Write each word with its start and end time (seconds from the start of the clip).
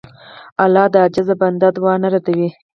الله 0.63 0.85
د 0.93 0.95
عاجز 1.03 1.29
بنده 1.41 1.67
دعا 1.75 1.93
نه 2.03 2.07
ردوي. 2.13 2.49